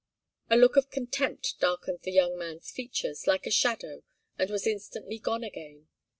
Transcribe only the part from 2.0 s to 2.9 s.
the young man's